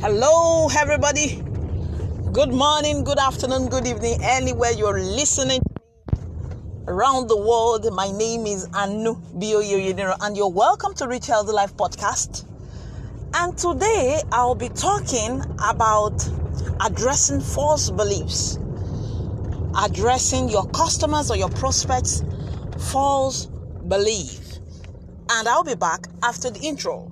Hello, 0.00 0.68
everybody. 0.78 1.42
Good 2.30 2.52
morning, 2.52 3.02
good 3.02 3.18
afternoon, 3.18 3.68
good 3.68 3.84
evening, 3.84 4.20
anywhere 4.22 4.70
you're 4.70 5.00
listening 5.00 5.60
around 6.86 7.26
the 7.26 7.36
world. 7.36 7.92
My 7.92 8.08
name 8.12 8.46
is 8.46 8.68
Anu 8.72 9.16
Bioyo 9.36 10.16
and 10.20 10.36
you're 10.36 10.52
welcome 10.52 10.94
to 10.94 11.08
Rich 11.08 11.26
Healthy 11.26 11.50
Life 11.50 11.76
podcast. 11.76 12.44
And 13.34 13.58
today 13.58 14.22
I'll 14.30 14.54
be 14.54 14.68
talking 14.68 15.42
about 15.68 16.24
addressing 16.80 17.40
false 17.40 17.90
beliefs, 17.90 18.60
addressing 19.76 20.48
your 20.48 20.68
customers 20.68 21.28
or 21.28 21.36
your 21.36 21.50
prospects' 21.50 22.22
false 22.92 23.46
belief. 23.88 24.60
And 25.28 25.48
I'll 25.48 25.64
be 25.64 25.74
back 25.74 26.06
after 26.22 26.50
the 26.50 26.60
intro. 26.60 27.10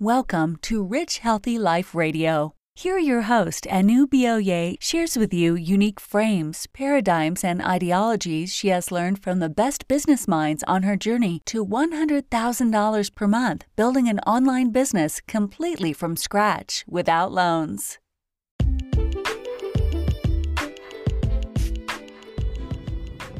Welcome 0.00 0.56
to 0.62 0.82
Rich 0.82 1.18
Healthy 1.18 1.56
Life 1.56 1.94
Radio. 1.94 2.56
Here, 2.74 2.98
your 2.98 3.22
host, 3.22 3.64
Anu 3.70 4.08
Bioye, 4.08 4.76
shares 4.80 5.16
with 5.16 5.32
you 5.32 5.54
unique 5.54 6.00
frames, 6.00 6.66
paradigms, 6.74 7.44
and 7.44 7.62
ideologies 7.62 8.52
she 8.52 8.70
has 8.70 8.90
learned 8.90 9.22
from 9.22 9.38
the 9.38 9.48
best 9.48 9.86
business 9.86 10.26
minds 10.26 10.64
on 10.64 10.82
her 10.82 10.96
journey 10.96 11.42
to 11.44 11.64
$100,000 11.64 13.14
per 13.14 13.28
month 13.28 13.66
building 13.76 14.08
an 14.08 14.18
online 14.26 14.72
business 14.72 15.20
completely 15.28 15.92
from 15.92 16.16
scratch 16.16 16.84
without 16.88 17.30
loans. 17.30 18.00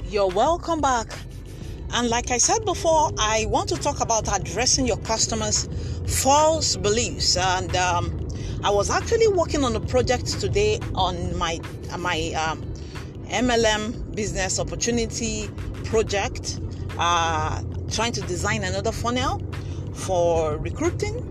You're 0.09 0.29
welcome 0.29 0.81
back. 0.81 1.09
And 1.93 2.09
like 2.09 2.30
I 2.30 2.38
said 2.38 2.65
before, 2.65 3.12
I 3.19 3.47
want 3.48 3.69
to 3.69 3.77
talk 3.77 4.01
about 4.01 4.29
addressing 4.34 4.87
your 4.87 4.97
customers' 4.98 5.69
false 6.06 6.77
beliefs. 6.77 7.37
And 7.37 7.75
um, 7.77 8.29
I 8.62 8.70
was 8.70 8.91
actually 8.91 9.29
working 9.29 9.65
on 9.65 9.77
a 9.77 9.80
project 9.80 10.41
today 10.41 10.80
on 10.94 11.36
my 11.36 11.61
my 11.98 12.33
um, 12.33 12.62
MLM 13.27 14.14
business 14.14 14.59
opportunity 14.59 15.48
project, 15.84 16.61
uh, 16.98 17.62
trying 17.91 18.12
to 18.12 18.20
design 18.22 18.64
another 18.64 18.92
funnel 18.92 19.42
for 19.94 20.56
recruiting 20.59 21.31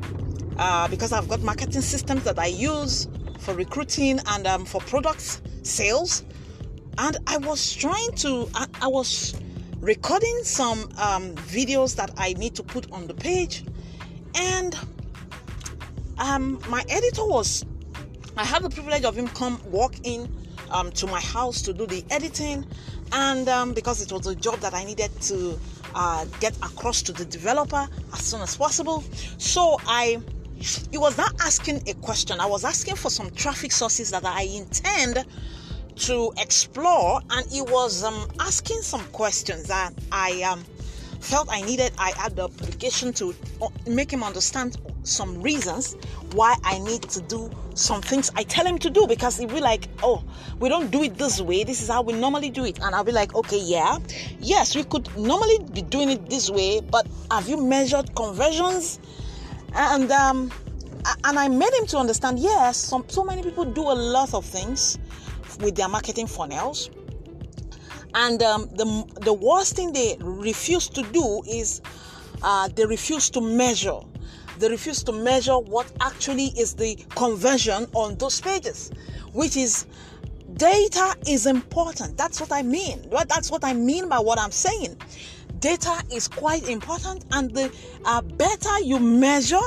uh, 0.58 0.88
because 0.88 1.12
I've 1.12 1.28
got 1.28 1.42
marketing 1.42 1.82
systems 1.82 2.24
that 2.24 2.40
I 2.40 2.48
use 2.48 3.08
for 3.40 3.54
recruiting 3.54 4.20
and 4.28 4.48
um, 4.48 4.66
for 4.66 4.82
products 4.82 5.42
sales. 5.64 6.24
And 6.98 7.18
I 7.28 7.38
was 7.38 7.74
trying 7.74 8.12
to, 8.18 8.48
I, 8.54 8.68
I 8.82 8.88
was 8.88 9.36
recording 9.84 10.40
some 10.44 10.90
um, 10.98 11.36
videos 11.36 11.94
that 11.98 12.10
I 12.18 12.32
need 12.34 12.56
to 12.56 12.64
put 12.64 12.90
on 12.94 13.06
the 13.06 13.14
page, 13.14 13.66
and 14.34 14.78
um, 16.18 16.60
my 16.70 16.84
editor 16.90 17.26
was. 17.26 17.66
I 18.38 18.46
had 18.46 18.64
the 18.64 18.70
privilege 18.70 19.04
of 19.04 19.16
him 19.16 19.28
come 19.28 19.62
walk 19.66 19.94
in 20.04 20.34
um, 20.72 20.90
to 20.94 21.06
my 21.06 21.20
house 21.20 21.62
to 21.64 21.74
do 21.74 21.86
the 21.86 22.04
editing, 22.10 22.66
and 23.12 23.50
um, 23.50 23.74
because 23.74 24.02
it 24.02 24.12
was 24.12 24.26
a 24.26 24.36
job 24.36 24.60
that 24.62 24.74
I 24.74 24.86
needed 24.86 25.12
to 25.24 25.60
uh, 25.94 26.26
get 26.40 26.56
across 26.58 27.02
to 27.04 27.12
the 27.12 27.26
developer 27.26 27.86
as 28.14 28.20
soon 28.22 28.42
as 28.42 28.56
possible, 28.56 29.04
so 29.38 29.78
I. 29.86 30.22
It 30.94 30.98
was 30.98 31.18
not 31.18 31.34
asking 31.42 31.90
a 31.90 31.94
question. 31.96 32.40
I 32.40 32.46
was 32.46 32.64
asking 32.64 32.96
for 32.96 33.10
some 33.10 33.30
traffic 33.32 33.74
sources 33.74 34.12
that 34.12 34.24
I 34.24 34.44
intend 34.44 35.26
to 35.96 36.34
explore, 36.38 37.22
and 37.30 37.46
he 37.50 37.62
was 37.62 38.04
um, 38.04 38.28
asking 38.40 38.82
some 38.82 39.04
questions 39.12 39.68
that 39.68 39.94
I 40.12 40.42
um, 40.44 40.64
felt 41.20 41.48
I 41.50 41.62
needed. 41.62 41.92
I 41.98 42.12
had 42.18 42.36
the 42.36 42.44
obligation 42.44 43.14
to 43.14 43.34
uh, 43.62 43.70
make 43.88 44.12
him 44.12 44.24
understand 44.24 44.78
some 45.04 45.42
reasons 45.42 45.96
why 46.34 46.56
I 46.64 46.80
need 46.80 47.04
to 47.04 47.22
do 47.22 47.50
some 47.76 48.02
things 48.02 48.32
I 48.36 48.44
tell 48.44 48.66
him 48.66 48.78
to 48.80 48.90
do 48.90 49.08
because 49.08 49.38
he'll 49.38 49.48
be 49.48 49.62
like, 49.62 49.88
Oh, 50.02 50.24
we 50.60 50.70
don't 50.70 50.92
do 50.92 51.04
it 51.04 51.18
this 51.18 51.42
way. 51.42 51.64
This 51.64 51.82
is 51.82 51.90
how 51.90 52.02
we 52.02 52.14
normally 52.14 52.50
do 52.50 52.66
it. 52.66 52.80
And 52.82 52.94
I'll 52.96 53.04
be 53.04 53.12
like, 53.12 53.36
Okay, 53.36 53.60
yeah, 53.60 53.98
yes, 54.40 54.76
we 54.76 54.84
could 54.84 55.16
normally 55.18 55.60
be 55.74 55.82
doing 55.82 56.10
it 56.10 56.30
this 56.30 56.50
way, 56.50 56.82
but 56.82 57.08
have 57.32 57.48
you 57.48 57.58
measured 57.58 58.16
conversions? 58.16 59.00
And 59.76 60.12
um, 60.12 60.52
and 61.26 61.38
I 61.38 61.48
made 61.48 61.74
him 61.74 61.86
to 61.88 61.98
understand, 61.98 62.40
yes, 62.40 62.78
some 62.78 63.04
so 63.08 63.24
many 63.24 63.44
people 63.44 63.66
do 63.66 63.82
a 63.82 63.94
lot 63.94 64.34
of 64.34 64.46
things 64.46 64.98
with 65.60 65.76
their 65.76 65.90
marketing 65.90 66.28
funnels. 66.28 66.90
And 68.16 68.44
um, 68.44 68.70
the, 68.76 69.06
the 69.22 69.34
worst 69.34 69.76
thing 69.76 69.92
they 69.92 70.18
refuse 70.20 70.88
to 70.90 71.02
do 71.02 71.42
is 71.48 71.82
uh, 72.44 72.68
they 72.76 72.86
refuse 72.86 73.30
to 73.32 73.42
measure. 73.42 74.00
They 74.60 74.70
refuse 74.70 75.04
to 75.04 75.12
measure 75.12 75.58
what 75.58 75.92
actually 76.00 76.48
is 76.58 76.76
the 76.76 76.96
conversion 77.16 77.88
on 77.94 78.16
those 78.16 78.40
pages, 78.40 78.92
which 79.32 79.58
is 79.58 79.88
data 80.56 81.16
is 81.28 81.48
important. 81.48 82.18
That's 82.18 82.40
what 82.40 82.52
I 82.52 82.62
mean. 82.62 83.10
That's 83.28 83.50
what 83.50 83.64
I 83.64 83.74
mean 83.74 84.10
by 84.10 84.20
what 84.20 84.40
I'm 84.40 84.52
saying. 84.52 84.98
Data 85.60 86.04
is 86.12 86.28
quite 86.28 86.68
important, 86.70 87.26
and 87.32 87.50
the 87.52 87.72
uh, 88.06 88.22
better 88.22 88.80
you 88.82 89.00
measure, 89.00 89.58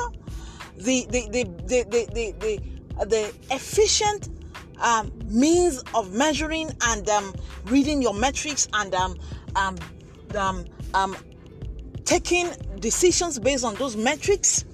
the 0.77 1.05
the 1.09 1.27
the 1.31 1.43
the 1.65 1.83
the, 1.83 2.07
the, 2.13 2.35
the, 2.39 3.05
the 3.05 3.33
efficient 3.51 4.29
um, 4.79 5.11
means 5.25 5.83
of 5.93 6.13
measuring 6.13 6.71
and 6.81 7.07
um, 7.09 7.33
reading 7.65 8.01
your 8.01 8.13
metrics 8.13 8.67
and 8.73 8.93
um, 8.93 9.17
um, 9.55 9.77
um, 10.35 10.65
um, 10.93 11.17
taking 12.05 12.49
decisions 12.79 13.39
based 13.39 13.63
on 13.63 13.75
those 13.75 13.95
metrics 13.95 14.65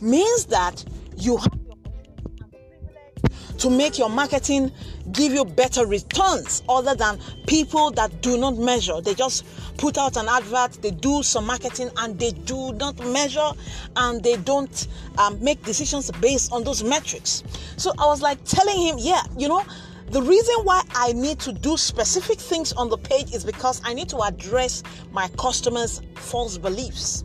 means 0.00 0.46
that 0.46 0.84
you 1.16 1.36
have 1.36 1.58
to 3.58 3.70
make 3.70 3.98
your 3.98 4.08
marketing 4.08 4.72
give 5.12 5.32
you 5.32 5.44
better 5.44 5.86
returns 5.86 6.62
other 6.68 6.94
than 6.94 7.18
people 7.46 7.90
that 7.92 8.20
do 8.22 8.38
not 8.38 8.56
measure. 8.56 9.00
They 9.00 9.14
just 9.14 9.44
put 9.76 9.96
out 9.98 10.16
an 10.16 10.28
advert, 10.28 10.82
they 10.82 10.90
do 10.90 11.22
some 11.22 11.46
marketing, 11.46 11.90
and 11.98 12.18
they 12.18 12.32
do 12.32 12.72
not 12.74 12.98
measure 12.98 13.50
and 13.96 14.22
they 14.22 14.36
don't 14.36 14.88
um, 15.18 15.42
make 15.42 15.62
decisions 15.64 16.10
based 16.20 16.52
on 16.52 16.64
those 16.64 16.82
metrics. 16.82 17.44
So 17.76 17.92
I 17.98 18.06
was 18.06 18.22
like 18.22 18.42
telling 18.44 18.80
him, 18.80 18.96
yeah, 18.98 19.22
you 19.36 19.48
know, 19.48 19.64
the 20.10 20.22
reason 20.22 20.54
why 20.64 20.82
I 20.94 21.12
need 21.12 21.38
to 21.40 21.52
do 21.52 21.76
specific 21.76 22.38
things 22.38 22.72
on 22.72 22.88
the 22.88 22.96
page 22.96 23.34
is 23.34 23.44
because 23.44 23.82
I 23.84 23.92
need 23.92 24.08
to 24.08 24.18
address 24.22 24.82
my 25.12 25.28
customers' 25.38 26.00
false 26.14 26.56
beliefs. 26.56 27.24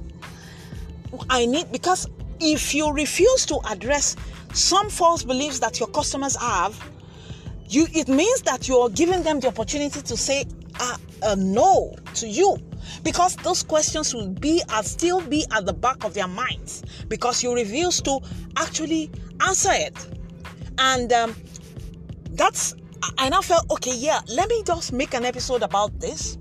I 1.30 1.46
need 1.46 1.72
because 1.72 2.08
if 2.40 2.74
you 2.74 2.92
refuse 2.92 3.46
to 3.46 3.60
address 3.70 4.16
some 4.54 4.90
false 4.90 5.24
beliefs 5.24 5.60
that 5.60 5.80
your 5.80 5.88
customers 5.90 6.36
have, 6.36 6.78
you 7.69 7.88
it 7.94 8.07
means 8.07 8.41
that 8.44 8.68
you're 8.68 8.90
giving 8.90 9.24
them 9.24 9.40
the 9.40 9.47
opportunity 9.47 10.01
to 10.01 10.18
say 10.18 10.46
a, 10.79 10.97
a 11.24 11.35
no 11.35 11.96
to 12.16 12.28
you. 12.28 12.57
Because 13.03 13.35
those 13.38 13.63
questions 13.63 14.13
will 14.13 14.28
be 14.28 14.62
and 14.69 14.85
still 14.85 15.22
be 15.22 15.46
at 15.51 15.66
the 15.66 15.73
back 15.73 16.03
of 16.03 16.13
their 16.13 16.28
minds. 16.28 16.84
Because 17.07 17.41
you 17.41 17.53
refuse 17.53 18.02
to 18.02 18.19
actually 18.57 19.09
answer 19.47 19.72
it. 19.72 20.07
And 20.78 21.12
um, 21.13 21.35
that's 22.31 22.75
i 23.18 23.28
now 23.28 23.41
felt 23.41 23.69
okay 23.69 23.94
yeah 23.94 24.22
let 24.29 24.47
me 24.47 24.63
just 24.66 24.94
make 24.94 25.13
an 25.13 25.25
episode 25.25 25.62
about 25.62 25.97
this. 26.00 26.38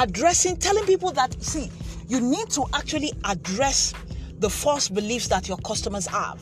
Addressing 0.00 0.56
telling 0.56 0.84
people 0.84 1.12
that 1.12 1.40
see 1.42 1.70
you 2.08 2.20
need 2.20 2.48
to 2.50 2.64
actually 2.74 3.12
address 3.24 3.92
the 4.38 4.48
false 4.48 4.88
beliefs 4.88 5.28
that 5.28 5.46
your 5.46 5.58
customers 5.58 6.06
have 6.06 6.40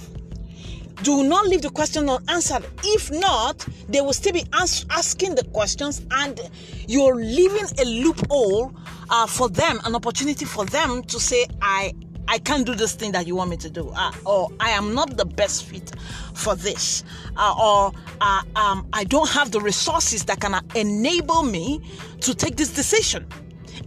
do 1.03 1.23
not 1.25 1.47
leave 1.47 1.63
the 1.63 1.71
question 1.71 2.09
unanswered. 2.09 2.65
If 2.83 3.11
not, 3.11 3.67
they 3.89 4.01
will 4.01 4.13
still 4.13 4.33
be 4.33 4.45
as- 4.53 4.85
asking 4.91 5.37
the 5.37 5.45
questions, 5.45 6.03
and 6.11 6.41
you're 6.87 7.15
leaving 7.15 7.67
a 7.81 7.85
loophole 7.85 8.73
uh, 9.11 9.27
for 9.27 9.49
them, 9.49 9.81
an 9.85 9.95
opportunity 9.95 10.45
for 10.45 10.65
them 10.67 11.03
to 11.05 11.21
say, 11.21 11.47
"I." 11.63 11.95
I 12.31 12.37
can't 12.37 12.67
do 12.67 12.75
this 12.75 12.93
thing 12.93 13.13
that 13.13 13.27
you 13.27 13.35
want 13.35 13.49
me 13.49 13.57
to 13.57 13.71
do, 13.71 13.89
uh, 13.97 14.13
or 14.27 14.51
I 14.61 14.69
am 14.73 14.93
not 14.93 15.17
the 15.17 15.25
best 15.25 15.65
fit 15.65 15.93
for 16.35 16.55
this, 16.55 17.03
uh, 17.39 17.55
or 17.59 17.91
uh, 18.21 18.43
um, 18.55 18.87
I 18.93 19.05
don't 19.05 19.31
have 19.31 19.51
the 19.51 19.63
resources 19.63 20.27
that 20.27 20.39
can 20.39 20.61
enable 20.75 21.43
me 21.43 21.81
to 22.21 22.35
take 22.35 22.57
this 22.57 22.69
decision. 22.69 23.27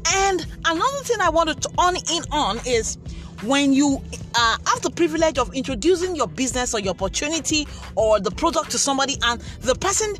And 0.07 0.43
another 0.65 1.03
thing 1.03 1.21
I 1.21 1.29
wanted 1.29 1.61
to 1.61 1.69
on 1.77 1.95
in 1.97 2.23
on 2.31 2.59
is 2.65 2.97
when 3.43 3.73
you 3.73 4.01
uh, 4.35 4.57
have 4.67 4.81
the 4.81 4.89
privilege 4.89 5.37
of 5.37 5.53
introducing 5.53 6.15
your 6.15 6.27
business 6.27 6.73
or 6.73 6.79
your 6.79 6.91
opportunity 6.91 7.67
or 7.95 8.19
the 8.19 8.31
product 8.31 8.71
to 8.71 8.77
somebody 8.77 9.17
and 9.23 9.41
the 9.61 9.75
person 9.75 10.13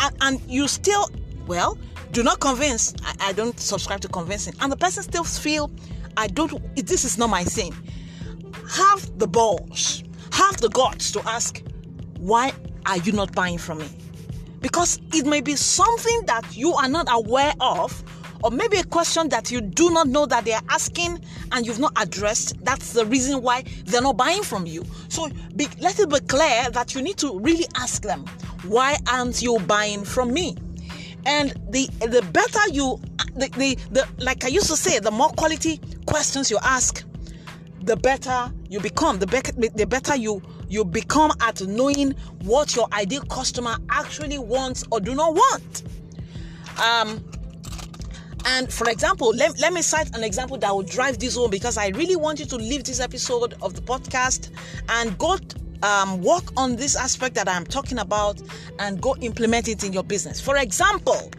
and, 0.00 0.16
and 0.20 0.40
you 0.48 0.68
still 0.68 1.10
well 1.46 1.76
do 2.12 2.22
not 2.22 2.40
convince 2.40 2.94
I, 3.02 3.28
I, 3.28 3.32
don't 3.32 3.58
subscribe 3.58 4.00
to 4.02 4.08
convincing 4.08 4.54
and 4.60 4.70
the 4.70 4.76
person 4.76 5.02
still 5.02 5.24
feel 5.24 5.70
i 6.16 6.26
don't 6.26 6.52
this 6.76 7.04
is 7.04 7.18
not 7.18 7.30
my 7.30 7.44
thing. 7.44 7.74
Have 8.70 9.18
the 9.18 9.26
balls 9.26 10.04
have 10.32 10.56
the 10.58 10.68
guts 10.68 11.10
to 11.12 11.20
ask 11.28 11.62
why 12.18 12.52
are 12.86 12.98
you 12.98 13.12
not 13.12 13.32
buying 13.34 13.58
from 13.58 13.78
me? 13.78 13.88
Because 14.60 15.00
it 15.12 15.26
may 15.26 15.40
be 15.40 15.54
something 15.56 16.22
that 16.26 16.56
you 16.56 16.74
are 16.74 16.88
not 16.88 17.06
aware 17.10 17.52
of 17.60 18.02
or 18.42 18.50
maybe 18.50 18.78
a 18.78 18.84
question 18.84 19.28
that 19.30 19.50
you 19.50 19.60
do 19.60 19.90
not 19.90 20.06
know 20.08 20.26
that 20.26 20.44
they 20.44 20.52
are 20.52 20.62
asking 20.70 21.20
and 21.52 21.66
you've 21.66 21.78
not 21.78 21.92
addressed. 21.96 22.62
That's 22.64 22.92
the 22.92 23.04
reason 23.06 23.42
why 23.42 23.64
they're 23.84 24.02
not 24.02 24.16
buying 24.16 24.42
from 24.42 24.66
you. 24.66 24.84
So 25.08 25.28
be, 25.56 25.68
let 25.80 25.98
it 25.98 26.08
be 26.08 26.20
clear 26.20 26.70
that 26.70 26.94
you 26.94 27.02
need 27.02 27.16
to 27.18 27.38
really 27.40 27.66
ask 27.76 28.02
them, 28.02 28.24
why 28.64 28.96
aren't 29.10 29.42
you 29.42 29.58
buying 29.60 30.04
from 30.04 30.32
me? 30.32 30.56
And 31.26 31.50
the 31.70 31.86
the 32.00 32.22
better 32.32 32.60
you 32.72 33.00
the, 33.34 33.48
the, 33.56 33.76
the 33.90 34.08
like 34.18 34.44
I 34.44 34.48
used 34.48 34.68
to 34.68 34.76
say, 34.76 34.98
the 34.98 35.10
more 35.10 35.28
quality 35.30 35.80
questions 36.06 36.50
you 36.50 36.58
ask, 36.62 37.04
the 37.82 37.96
better 37.96 38.52
you 38.68 38.80
become. 38.80 39.18
The 39.18 39.26
better 39.26 39.52
the 39.52 39.86
better 39.86 40.16
you 40.16 40.42
you 40.68 40.84
become 40.84 41.32
at 41.40 41.60
knowing 41.66 42.12
what 42.42 42.76
your 42.76 42.88
ideal 42.92 43.22
customer 43.22 43.76
actually 43.90 44.38
wants 44.38 44.84
or 44.90 45.00
do 45.00 45.14
not 45.14 45.34
want. 45.34 45.82
Um, 46.80 47.24
and 48.48 48.72
for 48.72 48.88
example, 48.88 49.28
let, 49.34 49.58
let 49.60 49.74
me 49.74 49.82
cite 49.82 50.14
an 50.16 50.24
example 50.24 50.56
that 50.58 50.74
will 50.74 50.82
drive 50.82 51.18
this 51.18 51.36
home 51.36 51.50
because 51.50 51.76
I 51.76 51.88
really 51.88 52.16
want 52.16 52.40
you 52.40 52.46
to 52.46 52.56
leave 52.56 52.82
this 52.84 52.98
episode 52.98 53.54
of 53.60 53.74
the 53.74 53.82
podcast 53.82 54.48
and 54.88 55.16
go 55.18 55.36
um, 55.82 56.22
work 56.22 56.44
on 56.56 56.74
this 56.76 56.96
aspect 56.96 57.34
that 57.34 57.46
I'm 57.46 57.66
talking 57.66 57.98
about 57.98 58.40
and 58.78 59.00
go 59.02 59.14
implement 59.20 59.68
it 59.68 59.84
in 59.84 59.92
your 59.92 60.02
business. 60.02 60.40
For 60.40 60.56
example, 60.56 61.30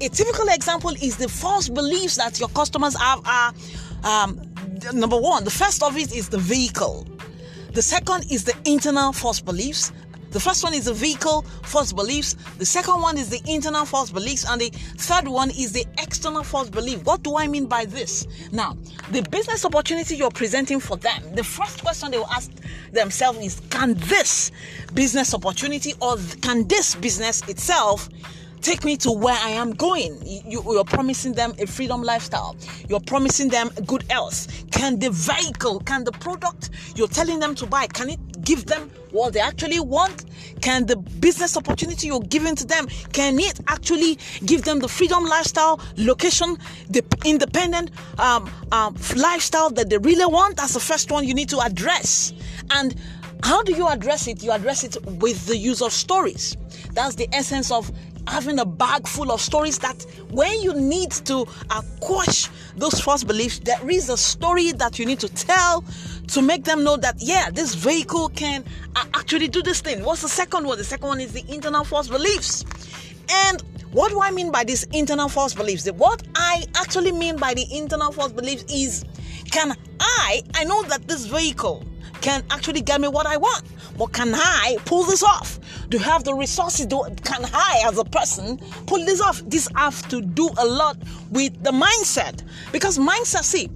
a 0.00 0.08
typical 0.08 0.48
example 0.48 0.90
is 1.00 1.16
the 1.16 1.28
false 1.28 1.68
beliefs 1.68 2.16
that 2.16 2.40
your 2.40 2.48
customers 2.48 2.96
have 2.96 3.24
are 3.24 3.54
um, 4.02 4.40
number 4.92 5.18
one, 5.20 5.44
the 5.44 5.50
first 5.50 5.84
of 5.84 5.96
it 5.96 6.14
is 6.14 6.28
the 6.28 6.38
vehicle. 6.38 7.06
The 7.72 7.82
second 7.82 8.24
is 8.30 8.44
the 8.44 8.54
internal 8.64 9.12
false 9.12 9.40
beliefs. 9.40 9.92
The 10.36 10.40
first 10.40 10.62
one 10.62 10.74
is 10.74 10.84
the 10.84 10.92
vehicle 10.92 11.46
false 11.62 11.94
beliefs. 11.94 12.36
The 12.58 12.66
second 12.66 13.00
one 13.00 13.16
is 13.16 13.30
the 13.30 13.40
internal 13.50 13.86
false 13.86 14.10
beliefs. 14.10 14.44
And 14.46 14.60
the 14.60 14.68
third 14.68 15.26
one 15.26 15.48
is 15.48 15.72
the 15.72 15.86
external 15.96 16.42
false 16.42 16.68
belief. 16.68 17.02
What 17.06 17.22
do 17.22 17.38
I 17.38 17.46
mean 17.46 17.64
by 17.64 17.86
this? 17.86 18.26
Now, 18.52 18.76
the 19.12 19.22
business 19.30 19.64
opportunity 19.64 20.14
you're 20.14 20.30
presenting 20.30 20.78
for 20.78 20.98
them, 20.98 21.22
the 21.34 21.42
first 21.42 21.80
question 21.80 22.10
they 22.10 22.18
will 22.18 22.28
ask 22.28 22.50
themselves 22.92 23.38
is 23.38 23.62
Can 23.70 23.94
this 23.94 24.52
business 24.92 25.32
opportunity 25.32 25.94
or 26.02 26.18
can 26.42 26.68
this 26.68 26.94
business 26.96 27.40
itself 27.48 28.10
take 28.60 28.84
me 28.84 28.96
to 28.96 29.12
where 29.12 29.36
I 29.36 29.50
am 29.50 29.72
going. 29.74 30.20
You, 30.24 30.60
are 30.78 30.84
promising 30.84 31.34
them 31.34 31.54
a 31.58 31.66
freedom 31.66 32.02
lifestyle. 32.02 32.56
You're 32.88 33.00
promising 33.00 33.48
them 33.48 33.70
good 33.86 34.04
health. 34.10 34.48
Can 34.72 34.98
the 34.98 35.10
vehicle, 35.10 35.80
can 35.80 36.02
the 36.02 36.12
product 36.12 36.70
you're 36.96 37.06
telling 37.06 37.38
them 37.38 37.54
to 37.56 37.66
buy, 37.66 37.86
can 37.86 38.10
it 38.10 38.18
give 38.46 38.64
them 38.64 38.90
what 39.10 39.34
they 39.34 39.40
actually 39.40 39.80
want? 39.80 40.24
Can 40.62 40.86
the 40.86 40.96
business 40.96 41.56
opportunity 41.56 42.06
you're 42.06 42.20
giving 42.20 42.56
to 42.56 42.64
them, 42.64 42.86
can 43.12 43.38
it 43.38 43.60
actually 43.68 44.18
give 44.46 44.62
them 44.62 44.78
the 44.78 44.88
freedom 44.88 45.24
lifestyle, 45.24 45.80
location, 45.96 46.56
the 46.88 47.04
independent 47.24 47.90
um, 48.18 48.50
um, 48.72 48.96
lifestyle 49.16 49.68
that 49.70 49.90
they 49.90 49.98
really 49.98 50.24
want? 50.24 50.56
That's 50.56 50.72
the 50.74 50.80
first 50.80 51.10
one 51.10 51.26
you 51.26 51.34
need 51.34 51.50
to 51.50 51.58
address. 51.60 52.32
And 52.70 52.94
how 53.42 53.62
do 53.62 53.72
you 53.74 53.86
address 53.88 54.26
it? 54.28 54.42
You 54.42 54.52
address 54.52 54.84
it 54.84 54.96
with 55.04 55.46
the 55.46 55.56
use 55.56 55.82
of 55.82 55.92
stories. 55.92 56.56
That's 56.92 57.16
the 57.16 57.28
essence 57.32 57.70
of 57.70 57.90
having 58.28 58.58
a 58.58 58.64
bag 58.64 59.06
full 59.06 59.30
of 59.30 59.40
stories 59.40 59.78
that 59.78 60.04
when 60.30 60.60
you 60.60 60.74
need 60.74 61.10
to 61.12 61.46
uh, 61.70 61.82
quash 62.00 62.48
those 62.76 63.00
false 63.00 63.24
beliefs, 63.24 63.60
there 63.60 63.88
is 63.88 64.08
a 64.08 64.16
story 64.16 64.72
that 64.72 64.98
you 64.98 65.06
need 65.06 65.20
to 65.20 65.28
tell 65.28 65.84
to 66.28 66.42
make 66.42 66.64
them 66.64 66.84
know 66.84 66.96
that, 66.96 67.16
yeah, 67.18 67.50
this 67.50 67.74
vehicle 67.74 68.28
can 68.30 68.64
uh, 68.94 69.04
actually 69.14 69.48
do 69.48 69.62
this 69.62 69.80
thing. 69.80 70.02
What's 70.04 70.22
the 70.22 70.28
second 70.28 70.66
one? 70.66 70.78
The 70.78 70.84
second 70.84 71.08
one 71.08 71.20
is 71.20 71.32
the 71.32 71.44
internal 71.52 71.84
force 71.84 72.08
beliefs. 72.08 72.64
And 73.30 73.62
what 73.92 74.10
do 74.10 74.20
I 74.20 74.30
mean 74.30 74.50
by 74.50 74.64
this 74.64 74.84
internal 74.92 75.28
force 75.28 75.54
beliefs? 75.54 75.90
What 75.90 76.22
I 76.34 76.64
actually 76.76 77.12
mean 77.12 77.36
by 77.36 77.54
the 77.54 77.66
internal 77.70 78.12
force 78.12 78.32
beliefs 78.32 78.64
is 78.72 79.04
can 79.50 79.76
I, 80.00 80.42
I 80.54 80.64
know 80.64 80.82
that 80.84 81.06
this 81.08 81.26
vehicle 81.26 81.84
can 82.20 82.42
actually 82.50 82.80
get 82.80 83.00
me 83.00 83.08
what 83.08 83.26
I 83.26 83.36
want. 83.36 83.64
But 83.96 84.12
can 84.12 84.34
I 84.34 84.76
pull 84.84 85.04
this 85.04 85.22
off? 85.22 85.58
Do 85.88 85.96
you 85.96 86.02
have 86.02 86.24
the 86.24 86.34
resources? 86.34 86.86
Do, 86.86 87.04
can 87.24 87.44
I, 87.52 87.82
as 87.86 87.98
a 87.98 88.04
person, 88.04 88.58
pull 88.86 89.04
this 89.04 89.20
off? 89.20 89.42
This 89.46 89.68
have 89.76 90.06
to 90.08 90.20
do 90.20 90.50
a 90.58 90.66
lot 90.66 90.98
with 91.30 91.62
the 91.62 91.70
mindset. 91.70 92.42
Because 92.72 92.98
mindset, 92.98 93.44
see, 93.44 93.70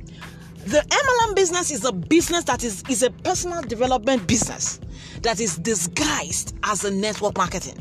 the 0.70 0.78
MLM 0.78 1.34
business 1.34 1.72
is 1.72 1.84
a 1.84 1.90
business 1.90 2.44
that 2.44 2.62
is, 2.62 2.84
is 2.88 3.02
a 3.02 3.10
personal 3.10 3.60
development 3.60 4.24
business 4.28 4.78
that 5.22 5.40
is 5.40 5.56
disguised 5.56 6.54
as 6.62 6.84
a 6.84 6.90
network 6.92 7.36
marketing 7.36 7.76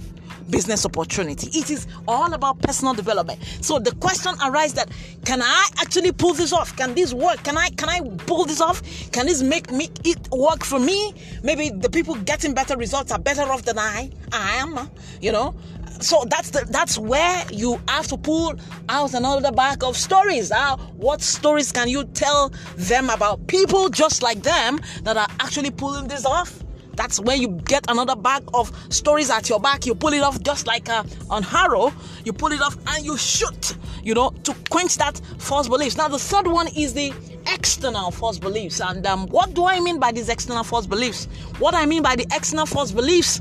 business 0.49 0.87
opportunity. 0.87 1.47
It 1.55 1.69
is 1.69 1.85
all 2.07 2.33
about 2.33 2.59
personal 2.63 2.95
development. 2.95 3.43
So 3.61 3.77
the 3.77 3.93
question 3.95 4.33
arises 4.43 4.73
that 4.73 4.89
can 5.23 5.43
I 5.43 5.67
actually 5.79 6.11
pull 6.11 6.33
this 6.33 6.51
off? 6.51 6.75
Can 6.75 6.95
this 6.95 7.13
work? 7.13 7.43
Can 7.43 7.57
I 7.57 7.69
can 7.69 7.89
I 7.89 8.01
pull 8.25 8.45
this 8.45 8.59
off? 8.59 8.81
Can 9.11 9.27
this 9.27 9.43
make 9.43 9.71
me 9.71 9.89
it 10.03 10.27
work 10.31 10.63
for 10.63 10.79
me? 10.79 11.13
Maybe 11.43 11.69
the 11.69 11.91
people 11.91 12.15
getting 12.15 12.55
better 12.55 12.75
results 12.75 13.11
are 13.11 13.19
better 13.19 13.43
off 13.43 13.61
than 13.61 13.77
I 13.77 14.09
I 14.31 14.55
am, 14.55 14.89
you 15.21 15.31
know. 15.31 15.53
So 16.01 16.23
that's 16.27 16.49
the 16.49 16.65
that's 16.69 16.97
where 16.97 17.45
you 17.51 17.79
have 17.87 18.07
to 18.07 18.17
pull 18.17 18.55
out 18.89 19.13
another 19.13 19.51
bag 19.51 19.83
of 19.83 19.95
stories. 19.95 20.51
Uh, 20.51 20.75
what 20.97 21.21
stories 21.21 21.71
can 21.71 21.87
you 21.87 22.03
tell 22.03 22.51
them 22.75 23.09
about 23.09 23.47
people 23.47 23.87
just 23.89 24.21
like 24.21 24.41
them 24.41 24.81
that 25.03 25.15
are 25.15 25.27
actually 25.39 25.71
pulling 25.71 26.07
this 26.07 26.25
off? 26.25 26.63
That's 26.95 27.17
where 27.19 27.37
you 27.37 27.47
get 27.63 27.85
another 27.87 28.15
bag 28.15 28.43
of 28.53 28.75
stories 28.93 29.29
at 29.29 29.47
your 29.47 29.61
back. 29.61 29.85
You 29.85 29.95
pull 29.95 30.11
it 30.11 30.21
off 30.21 30.41
just 30.43 30.67
like 30.67 30.89
uh, 30.89 31.03
on 31.29 31.43
Harrow. 31.43 31.93
You 32.25 32.33
pull 32.33 32.51
it 32.51 32.61
off 32.61 32.75
and 32.87 33.05
you 33.05 33.17
shoot, 33.17 33.77
you 34.03 34.13
know, 34.13 34.31
to 34.43 34.53
quench 34.69 34.97
that 34.97 35.21
false 35.37 35.69
beliefs. 35.69 35.95
Now, 35.95 36.09
the 36.09 36.19
third 36.19 36.47
one 36.47 36.67
is 36.75 36.93
the 36.93 37.13
external 37.47 38.11
false 38.11 38.37
beliefs. 38.37 38.81
And 38.81 39.05
um, 39.07 39.27
what 39.27 39.53
do 39.53 39.65
I 39.65 39.79
mean 39.79 39.97
by 39.97 40.11
these 40.11 40.27
external 40.27 40.65
false 40.65 40.87
beliefs? 40.87 41.29
What 41.59 41.73
I 41.73 41.85
mean 41.85 42.03
by 42.03 42.17
the 42.17 42.27
external 42.33 42.65
false 42.65 42.91
beliefs 42.91 43.39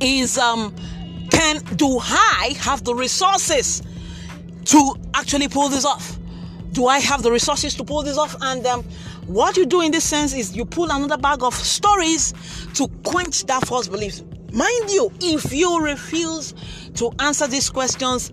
is 0.00 0.36
um, 0.36 0.74
can 1.30 1.58
do 1.76 1.98
I 2.00 2.56
have 2.58 2.82
the 2.82 2.94
resources 2.96 3.80
to 4.64 4.94
actually 5.14 5.48
pull 5.48 5.68
this 5.68 5.84
off? 5.84 6.18
Do 6.72 6.86
I 6.86 6.98
have 6.98 7.22
the 7.22 7.30
resources 7.30 7.74
to 7.76 7.84
pull 7.84 8.02
this 8.02 8.18
off? 8.18 8.36
And 8.40 8.66
um, 8.66 8.82
what 9.26 9.56
you 9.56 9.66
do 9.66 9.80
in 9.80 9.92
this 9.92 10.04
sense 10.04 10.34
is 10.34 10.56
you 10.56 10.64
pull 10.64 10.90
another 10.90 11.16
bag 11.16 11.42
of 11.42 11.54
stories 11.54 12.32
to 12.74 12.88
quench 13.04 13.44
that 13.46 13.66
false 13.66 13.88
belief. 13.88 14.22
Mind 14.52 14.90
you, 14.90 15.10
if 15.20 15.52
you 15.52 15.80
refuse 15.80 16.54
to 16.94 17.12
answer 17.18 17.46
these 17.46 17.70
questions, 17.70 18.32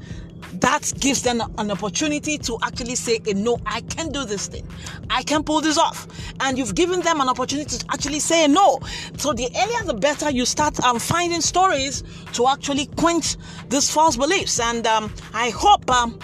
that 0.61 0.93
gives 0.99 1.21
them 1.23 1.41
an 1.57 1.71
opportunity 1.71 2.37
to 2.37 2.57
actually 2.63 2.95
say, 2.95 3.19
No, 3.35 3.59
I 3.65 3.81
can 3.81 4.11
do 4.11 4.25
this 4.25 4.47
thing. 4.47 4.67
I 5.09 5.23
can 5.23 5.43
pull 5.43 5.61
this 5.61 5.77
off. 5.77 6.07
And 6.39 6.57
you've 6.57 6.75
given 6.75 7.01
them 7.01 7.19
an 7.19 7.27
opportunity 7.27 7.77
to 7.77 7.85
actually 7.91 8.19
say 8.19 8.47
no. 8.47 8.79
So 9.17 9.33
the 9.33 9.49
earlier 9.55 9.83
the 9.85 9.95
better 9.95 10.29
you 10.29 10.45
start 10.45 10.79
um, 10.83 10.99
finding 10.99 11.41
stories 11.41 12.03
to 12.33 12.47
actually 12.47 12.85
quench 12.97 13.37
these 13.69 13.91
false 13.91 14.15
beliefs. 14.15 14.59
And 14.59 14.85
um, 14.87 15.11
I 15.33 15.49
hope 15.49 15.89
um, 15.89 16.19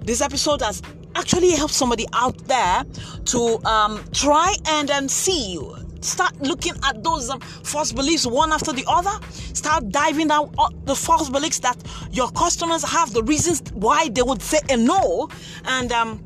this 0.00 0.20
episode 0.20 0.62
has 0.62 0.82
actually 1.14 1.50
helped 1.50 1.74
somebody 1.74 2.06
out 2.14 2.36
there 2.48 2.84
to 3.26 3.64
um, 3.66 4.02
try 4.12 4.54
and 4.66 4.90
um, 4.90 5.08
see 5.08 5.52
you 5.52 5.76
start 6.04 6.40
looking 6.40 6.74
at 6.84 7.02
those 7.02 7.30
um, 7.30 7.40
false 7.40 7.92
beliefs 7.92 8.26
one 8.26 8.52
after 8.52 8.72
the 8.72 8.84
other. 8.88 9.12
Start 9.30 9.88
diving 9.90 10.28
down 10.28 10.54
the 10.84 10.94
false 10.94 11.28
beliefs 11.28 11.58
that 11.60 11.76
your 12.10 12.30
customers 12.32 12.82
have 12.84 13.12
the 13.12 13.22
reasons 13.22 13.62
why 13.74 14.08
they 14.08 14.22
would 14.22 14.42
say 14.42 14.58
a 14.68 14.76
no. 14.76 15.28
And 15.64 15.92
um, 15.92 16.22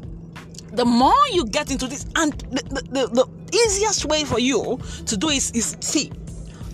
the 0.72 0.84
more 0.84 1.14
you 1.32 1.46
get 1.46 1.70
into 1.70 1.86
this 1.86 2.06
and 2.16 2.32
the, 2.50 2.62
the, 2.62 2.82
the, 2.90 3.06
the 3.24 3.56
easiest 3.66 4.04
way 4.04 4.24
for 4.24 4.38
you 4.38 4.78
to 5.06 5.16
do 5.16 5.28
is, 5.28 5.50
is 5.52 5.76
see 5.80 6.10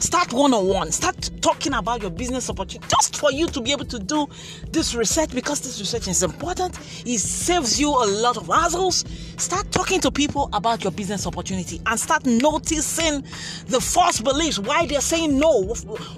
Start 0.03 0.33
one 0.33 0.53
on 0.53 0.67
one. 0.67 0.91
Start 0.91 1.31
talking 1.41 1.75
about 1.75 2.03
your 2.03 2.11
business 2.11 2.51
opportunity 2.51 2.85
just 2.89 3.17
for 3.17 3.31
you 3.31 3.47
to 3.47 3.61
be 3.61 3.71
able 3.71 3.85
to 3.85 4.01
do 4.01 4.27
this 4.73 4.97
research 4.97 5.31
because 5.31 5.61
this 5.61 5.79
research 5.79 6.09
is 6.09 6.25
important. 6.25 6.77
It 7.07 7.21
saves 7.21 7.79
you 7.79 7.89
a 7.89 8.07
lot 8.21 8.37
of 8.37 8.49
hassles. 8.49 9.07
Start 9.41 9.71
talking 9.71 10.01
to 10.01 10.11
people 10.11 10.51
about 10.55 10.83
your 10.83 10.91
business 10.91 11.25
opportunity 11.25 11.81
and 11.87 12.01
start 12.01 12.27
noticing 12.27 13.23
the 13.67 13.81
false 13.81 14.21
beliefs, 14.21 14.59
why 14.59 14.87
they're 14.87 15.01
saying 15.01 15.39
no, 15.39 15.73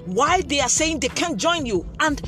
why 0.07 0.41
they 0.41 0.61
are 0.61 0.71
saying 0.71 1.00
they 1.00 1.09
can't 1.09 1.37
join 1.37 1.67
you. 1.67 1.87
And 2.00 2.23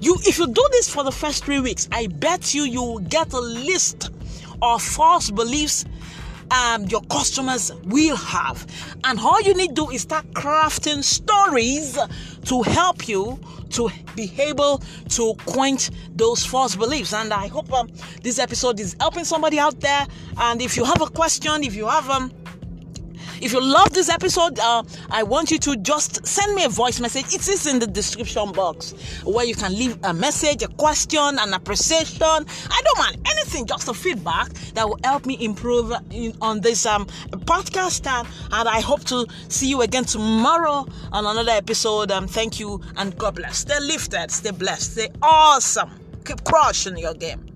you 0.00 0.16
if 0.22 0.38
you 0.38 0.46
do 0.46 0.66
this 0.72 0.88
for 0.88 1.04
the 1.04 1.12
first 1.12 1.44
three 1.44 1.60
weeks, 1.60 1.86
I 1.92 2.06
bet 2.06 2.54
you 2.54 2.62
you 2.62 2.80
will 2.82 3.00
get 3.00 3.30
a 3.34 3.40
list 3.40 4.10
of 4.62 4.82
false 4.82 5.30
beliefs 5.30 5.84
um, 6.54 6.84
your 6.84 7.02
customers 7.02 7.72
will 7.84 8.16
have. 8.16 8.66
And 9.02 9.18
all 9.18 9.40
you 9.42 9.54
need 9.54 9.68
to 9.68 9.86
do 9.86 9.90
is 9.90 10.02
start 10.02 10.26
crafting 10.32 11.02
stories 11.02 11.98
to 12.44 12.62
help 12.62 13.08
you 13.08 13.38
to 13.70 13.90
be 14.14 14.32
able 14.38 14.80
to 15.08 15.34
quench 15.46 15.90
those 16.14 16.46
false 16.46 16.76
beliefs. 16.76 17.12
And 17.12 17.32
I 17.32 17.48
hope 17.48 17.72
um, 17.72 17.90
this 18.22 18.38
episode 18.38 18.78
is 18.78 18.96
helping 19.00 19.24
somebody 19.24 19.58
out 19.58 19.80
there. 19.80 20.06
And 20.38 20.62
if 20.62 20.76
you 20.76 20.84
have 20.84 21.02
a 21.02 21.06
question, 21.06 21.64
if 21.64 21.74
you 21.74 21.88
have 21.88 22.08
um, 22.08 22.32
If 23.44 23.52
you 23.52 23.60
love 23.60 23.92
this 23.92 24.08
episode, 24.08 24.58
uh, 24.58 24.82
I 25.10 25.22
want 25.22 25.50
you 25.50 25.58
to 25.58 25.76
just 25.76 26.26
send 26.26 26.54
me 26.54 26.64
a 26.64 26.68
voice 26.70 26.98
message. 26.98 27.26
It 27.26 27.46
is 27.46 27.66
in 27.66 27.78
the 27.78 27.86
description 27.86 28.52
box 28.52 28.94
where 29.22 29.44
you 29.44 29.54
can 29.54 29.74
leave 29.74 29.98
a 30.02 30.14
message, 30.14 30.62
a 30.62 30.68
question, 30.68 31.20
an 31.20 31.52
appreciation. 31.52 32.22
I 32.22 32.80
don't 32.82 32.98
mind 32.98 33.18
anything, 33.26 33.66
just 33.66 33.86
a 33.88 33.92
feedback 33.92 34.48
that 34.72 34.88
will 34.88 34.98
help 35.04 35.26
me 35.26 35.36
improve 35.44 35.92
in, 36.10 36.34
on 36.40 36.62
this 36.62 36.86
um, 36.86 37.04
podcast. 37.32 38.06
And, 38.06 38.26
and 38.50 38.66
I 38.66 38.80
hope 38.80 39.04
to 39.04 39.26
see 39.48 39.68
you 39.68 39.82
again 39.82 40.06
tomorrow 40.06 40.86
on 41.12 41.26
another 41.26 41.52
episode. 41.52 42.10
Um, 42.10 42.26
thank 42.26 42.58
you 42.58 42.80
and 42.96 43.14
God 43.18 43.34
bless. 43.34 43.58
Stay 43.58 43.78
lifted, 43.78 44.30
stay 44.30 44.52
blessed, 44.52 44.92
stay 44.92 45.08
awesome. 45.20 45.90
Keep 46.24 46.44
crushing 46.44 46.96
your 46.96 47.12
game. 47.12 47.53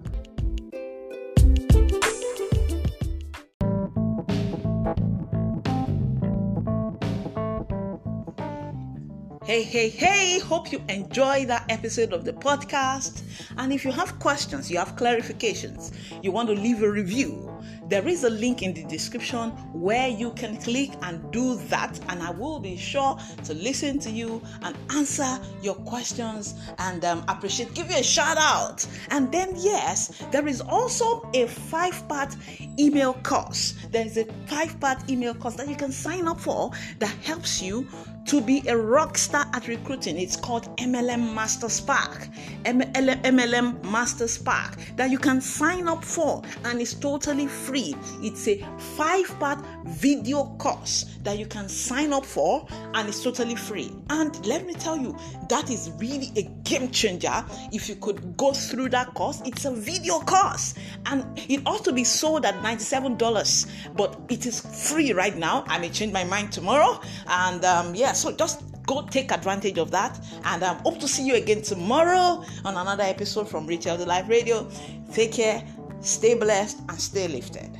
Hey, 9.48 9.62
hey, 9.62 9.88
hey, 9.88 10.40
hope 10.40 10.70
you 10.72 10.84
enjoy 10.90 11.46
that 11.46 11.64
episode 11.70 12.12
of 12.12 12.26
the 12.26 12.34
podcast. 12.34 13.22
And 13.56 13.72
if 13.72 13.82
you 13.82 13.90
have 13.90 14.18
questions, 14.18 14.70
you 14.70 14.76
have 14.76 14.94
clarifications, 14.94 15.94
you 16.22 16.32
want 16.32 16.50
to 16.50 16.54
leave 16.54 16.82
a 16.82 16.90
review, 16.90 17.58
there 17.88 18.06
is 18.06 18.24
a 18.24 18.28
link 18.28 18.62
in 18.62 18.74
the 18.74 18.84
description 18.84 19.50
where 19.72 20.08
you 20.08 20.32
can 20.32 20.58
click 20.58 20.90
and 21.02 21.32
do 21.32 21.56
that. 21.68 21.98
And 22.10 22.22
I 22.22 22.30
will 22.30 22.60
be 22.60 22.76
sure 22.76 23.18
to 23.44 23.54
listen 23.54 23.98
to 24.00 24.10
you 24.10 24.42
and 24.62 24.76
answer 24.90 25.38
your 25.62 25.76
questions 25.76 26.54
and 26.78 27.02
um, 27.06 27.24
appreciate, 27.28 27.72
give 27.72 27.90
you 27.90 27.96
a 27.96 28.02
shout 28.02 28.36
out. 28.36 28.86
And 29.10 29.32
then, 29.32 29.54
yes, 29.56 30.22
there 30.30 30.46
is 30.46 30.60
also 30.60 31.26
a 31.32 31.46
five 31.46 32.06
part 32.08 32.36
email 32.78 33.14
course. 33.14 33.74
There 33.90 34.04
is 34.04 34.18
a 34.18 34.26
five 34.46 34.78
part 34.80 35.08
email 35.08 35.32
course 35.32 35.54
that 35.54 35.68
you 35.68 35.76
can 35.76 35.90
sign 35.90 36.28
up 36.28 36.38
for 36.38 36.70
that 36.98 37.14
helps 37.22 37.62
you 37.62 37.88
to 38.26 38.40
be 38.40 38.62
a 38.68 38.76
rock 38.76 39.16
star 39.16 39.46
at 39.54 39.68
recruiting. 39.68 40.18
It's 40.18 40.36
called 40.36 40.76
MLM 40.76 41.34
Master 41.34 41.68
Spark. 41.68 42.28
MLM 42.64 43.82
Master 43.84 44.28
Spark 44.28 44.78
that 44.96 45.10
you 45.10 45.18
can 45.18 45.40
sign 45.40 45.88
up 45.88 46.04
for 46.04 46.42
and 46.64 46.80
it's 46.80 46.94
totally 46.94 47.46
free. 47.46 47.94
It's 48.20 48.46
a 48.48 48.64
five 48.96 49.26
part 49.38 49.64
video 49.86 50.44
course 50.58 51.16
that 51.22 51.38
you 51.38 51.46
can 51.46 51.68
sign 51.68 52.12
up 52.12 52.24
for 52.24 52.66
and 52.94 53.08
it's 53.08 53.22
totally 53.22 53.56
free. 53.56 53.92
And 54.10 54.46
let 54.46 54.66
me 54.66 54.74
tell 54.74 54.96
you, 54.96 55.16
that 55.48 55.70
is 55.70 55.90
really 55.98 56.30
a 56.36 56.42
game 56.64 56.90
changer 56.90 57.44
if 57.72 57.88
you 57.88 57.96
could 57.96 58.36
go 58.36 58.52
through 58.52 58.90
that 58.90 59.14
course. 59.14 59.40
It's 59.44 59.64
a 59.64 59.70
video 59.70 60.20
course 60.20 60.74
and 61.06 61.24
it 61.48 61.62
ought 61.66 61.84
to 61.84 61.92
be 61.92 62.04
sold 62.04 62.44
at 62.44 62.54
$97, 62.56 63.66
but 63.96 64.18
it 64.28 64.46
is 64.46 64.60
free 64.60 65.12
right 65.12 65.36
now. 65.36 65.64
I 65.66 65.78
may 65.78 65.88
change 65.88 66.12
my 66.12 66.24
mind 66.24 66.52
tomorrow. 66.52 67.00
And 67.26 67.64
um, 67.64 67.94
yeah, 67.94 68.12
so 68.18 68.32
just 68.32 68.64
go 68.86 69.02
take 69.02 69.30
advantage 69.32 69.78
of 69.78 69.90
that. 69.92 70.18
And 70.44 70.64
I 70.64 70.68
um, 70.68 70.78
hope 70.78 70.98
to 71.00 71.08
see 71.08 71.24
you 71.24 71.34
again 71.36 71.62
tomorrow 71.62 72.44
on 72.64 72.76
another 72.76 73.04
episode 73.04 73.48
from 73.48 73.66
Rich 73.66 73.84
the 73.84 74.06
Life 74.06 74.28
Radio. 74.28 74.68
Take 75.12 75.32
care, 75.32 75.62
stay 76.00 76.34
blessed, 76.34 76.80
and 76.88 77.00
stay 77.00 77.28
lifted. 77.28 77.70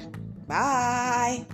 Bye. 0.47 1.45